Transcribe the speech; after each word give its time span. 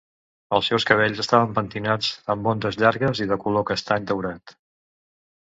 El 0.55 0.63
seus 0.67 0.85
cabells 0.91 1.21
estaven 1.23 1.53
pentinats 1.57 2.09
amb 2.35 2.49
ondes 2.53 2.81
llargues 2.85 3.23
i 3.27 3.29
de 3.35 3.39
color 3.45 3.67
castany-daurat. 3.73 4.57